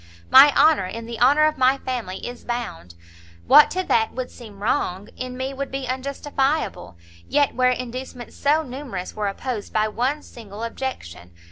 [0.31, 2.95] My honour in the honour of my family is bound;
[3.45, 6.97] what to that would seem wrong, in me would be unjustifiable;
[7.29, 11.35] yet where inducements so numerous were opposed by one single objection!